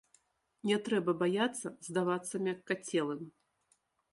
[0.69, 3.21] Не трэба баяцца здавацца мяккацелым.